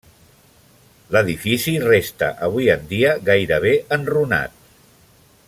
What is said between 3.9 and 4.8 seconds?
enrunat.